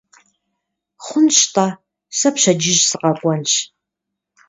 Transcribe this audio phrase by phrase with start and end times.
[1.05, 1.67] Хъунщ-тӀэ,
[2.17, 3.53] сэ пщэдджыжь сыкъэкӀуэнщ.